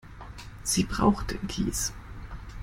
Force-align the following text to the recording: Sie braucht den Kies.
Sie 0.63 0.83
braucht 0.85 1.29
den 1.29 1.47
Kies. 1.47 1.93